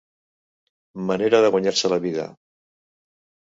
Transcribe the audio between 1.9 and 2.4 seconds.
la vida.